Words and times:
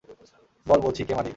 বল 0.67 0.79
বলছি, 0.79 1.01
কে 1.03 1.13
মারি? 1.15 1.29